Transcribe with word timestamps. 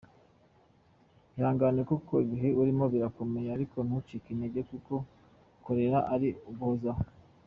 Ihangane 1.37 1.81
kuko 1.91 2.13
ibihe 2.25 2.49
urimo 2.61 2.85
birakomeye 2.93 3.47
ariko 3.55 3.77
ntucike 3.87 4.27
intege 4.31 4.61
kuko 4.69 4.93
kurera 5.63 5.99
ari 6.15 6.29
uguhozaho. 6.49 7.01